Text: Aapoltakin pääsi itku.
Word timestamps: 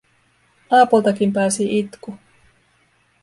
Aapoltakin 0.71 1.33
pääsi 1.33 1.79
itku. 1.79 2.17